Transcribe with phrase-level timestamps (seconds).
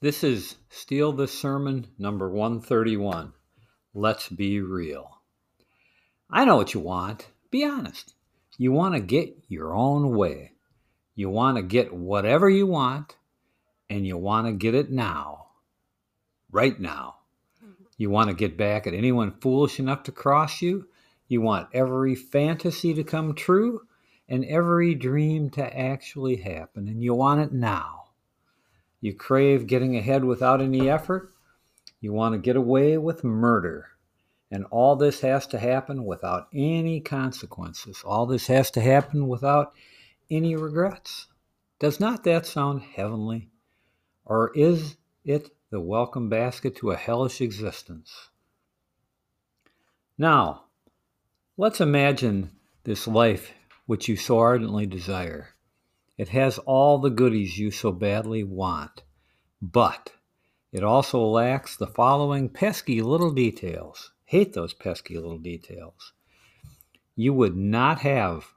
[0.00, 3.32] This is Steal the Sermon number 131.
[3.92, 5.10] Let's be real.
[6.30, 7.26] I know what you want.
[7.50, 8.14] Be honest.
[8.58, 10.52] You want to get your own way.
[11.16, 13.16] You want to get whatever you want,
[13.90, 15.48] and you want to get it now.
[16.52, 17.16] Right now.
[17.96, 20.86] You want to get back at anyone foolish enough to cross you.
[21.26, 23.80] You want every fantasy to come true
[24.28, 27.97] and every dream to actually happen, and you want it now.
[29.00, 31.32] You crave getting ahead without any effort.
[32.00, 33.90] You want to get away with murder.
[34.50, 38.02] And all this has to happen without any consequences.
[38.04, 39.72] All this has to happen without
[40.30, 41.26] any regrets.
[41.78, 43.50] Does not that sound heavenly?
[44.24, 48.30] Or is it the welcome basket to a hellish existence?
[50.16, 50.64] Now,
[51.56, 52.50] let's imagine
[52.84, 53.52] this life
[53.86, 55.54] which you so ardently desire.
[56.18, 59.04] It has all the goodies you so badly want,
[59.62, 60.12] but
[60.72, 64.10] it also lacks the following pesky little details.
[64.24, 66.12] Hate those pesky little details.
[67.14, 68.48] You would not have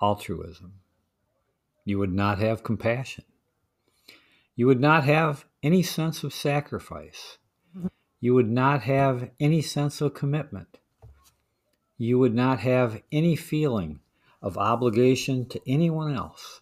[0.00, 0.74] altruism.
[1.86, 3.24] You would not have compassion.
[4.54, 7.38] You would not have any sense of sacrifice.
[8.20, 10.78] You would not have any sense of commitment.
[11.96, 14.00] You would not have any feeling
[14.40, 16.60] of obligation to anyone else.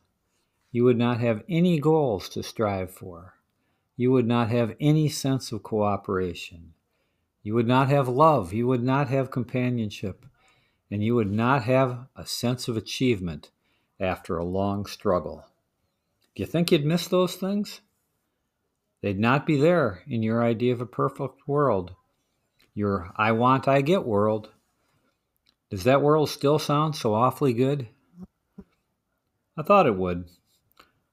[0.72, 3.34] You would not have any goals to strive for.
[3.96, 6.72] You would not have any sense of cooperation.
[7.42, 8.54] You would not have love.
[8.54, 10.24] You would not have companionship.
[10.90, 13.50] And you would not have a sense of achievement
[14.00, 15.44] after a long struggle.
[16.34, 17.82] Do you think you'd miss those things?
[19.02, 21.94] They'd not be there in your idea of a perfect world,
[22.74, 24.48] your I want, I get world.
[25.70, 27.88] Does that world still sound so awfully good?
[29.56, 30.28] I thought it would.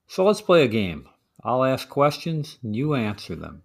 [0.10, 1.08] So let's play a game.
[1.44, 3.62] I'll ask questions and you answer them.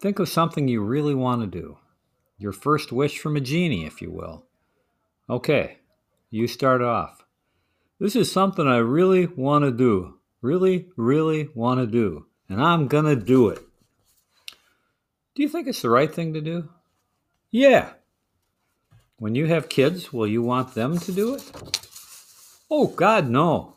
[0.00, 1.78] Think of something you really want to do.
[2.36, 4.44] Your first wish from a genie, if you will.
[5.30, 5.78] Okay,
[6.30, 7.24] you start off.
[7.98, 10.18] This is something I really want to do.
[10.42, 12.26] Really, really want to do.
[12.50, 13.62] And I'm going to do it.
[15.34, 16.68] Do you think it's the right thing to do?
[17.50, 17.94] Yeah.
[19.16, 21.50] When you have kids, will you want them to do it?
[22.70, 23.73] Oh, God, no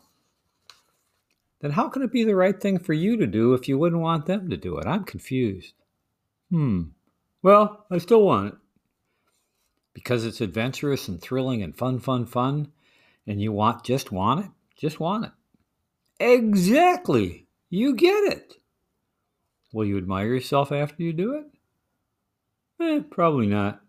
[1.60, 4.02] then how can it be the right thing for you to do if you wouldn't
[4.02, 4.86] want them to do it?
[4.86, 5.74] I'm confused.
[6.50, 6.82] Hmm.
[7.42, 8.58] Well, I still want it.
[9.92, 12.68] Because it's adventurous and thrilling and fun, fun, fun,
[13.26, 14.50] and you want just want it?
[14.76, 15.32] Just want it.
[16.20, 17.46] Exactly.
[17.68, 18.54] You get it.
[19.72, 21.46] Will you admire yourself after you do it?
[22.80, 23.80] Eh, probably not.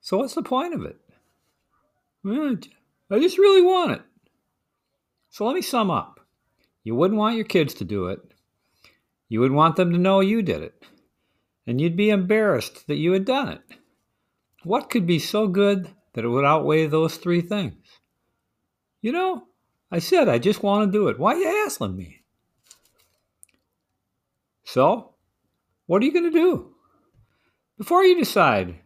[0.00, 0.96] So what's the point of it?
[2.24, 2.56] Well,
[3.10, 4.02] I just really want it.
[5.30, 6.15] So let me sum up.
[6.86, 8.20] You wouldn't want your kids to do it.
[9.28, 10.84] You would want them to know you did it.
[11.66, 13.60] And you'd be embarrassed that you had done it.
[14.62, 17.74] What could be so good that it would outweigh those three things?
[19.02, 19.48] You know,
[19.90, 21.18] I said I just want to do it.
[21.18, 22.22] Why are you hassling me?
[24.62, 25.14] So,
[25.86, 26.72] what are you going to do?
[27.78, 28.76] Before you decide,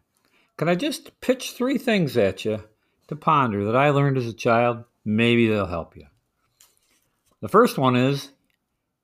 [0.56, 2.64] can I just pitch three things at you
[3.08, 4.84] to ponder that I learned as a child?
[5.04, 6.06] Maybe they'll help you.
[7.40, 8.30] The first one is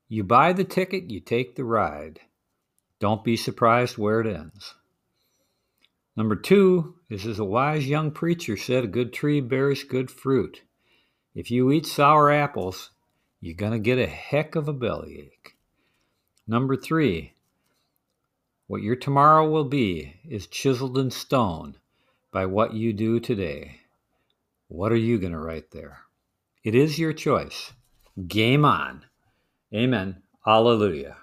[0.09, 2.21] you buy the ticket, you take the ride.
[3.01, 4.75] Don't be surprised where it ends.
[6.17, 10.63] Number two is as a wise young preacher said, a good tree bears good fruit.
[11.35, 12.91] If you eat sour apples,
[13.41, 15.57] you're going to get a heck of a bellyache.
[16.47, 17.35] Number three,
[18.67, 21.77] what your tomorrow will be is chiseled in stone
[22.33, 23.81] by what you do today.
[24.69, 25.99] What are you going to write there?
[26.65, 27.73] It is your choice.
[28.17, 29.05] Game on.
[29.75, 30.23] Amen.
[30.45, 31.17] Hallelujah.